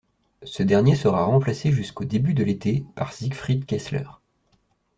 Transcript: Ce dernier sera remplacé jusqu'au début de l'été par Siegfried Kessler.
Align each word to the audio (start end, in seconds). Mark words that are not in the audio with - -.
Ce 0.41 0.63
dernier 0.63 0.95
sera 0.95 1.23
remplacé 1.25 1.71
jusqu'au 1.71 2.05
début 2.05 2.33
de 2.33 2.43
l'été 2.43 2.83
par 2.95 3.13
Siegfried 3.13 3.67
Kessler. 3.67 4.07